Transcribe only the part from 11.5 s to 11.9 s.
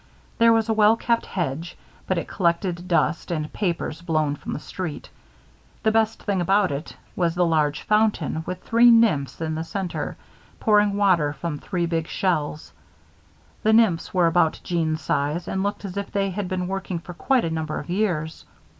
three